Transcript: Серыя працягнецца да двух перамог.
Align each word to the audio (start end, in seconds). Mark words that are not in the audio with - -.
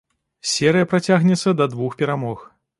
Серыя 0.51 0.87
працягнецца 0.95 1.55
да 1.61 1.71
двух 1.77 1.91
перамог. 2.03 2.39